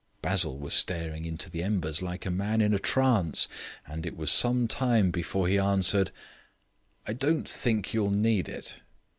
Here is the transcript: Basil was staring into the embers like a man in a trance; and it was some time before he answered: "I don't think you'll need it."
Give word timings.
Basil 0.23 0.57
was 0.57 0.73
staring 0.73 1.25
into 1.25 1.47
the 1.47 1.61
embers 1.61 2.01
like 2.01 2.25
a 2.25 2.31
man 2.31 2.59
in 2.59 2.73
a 2.73 2.79
trance; 2.79 3.47
and 3.85 4.03
it 4.03 4.17
was 4.17 4.31
some 4.31 4.67
time 4.67 5.11
before 5.11 5.47
he 5.47 5.59
answered: 5.59 6.09
"I 7.05 7.13
don't 7.13 7.47
think 7.47 7.93
you'll 7.93 8.09
need 8.09 8.49
it." 8.49 8.79